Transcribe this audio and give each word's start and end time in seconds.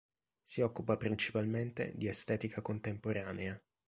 Si 0.45 0.61
occupa 0.61 0.97
principalmente 0.97 1.91
di 1.95 2.07
estetica 2.07 2.61
contemporanea. 2.61 3.61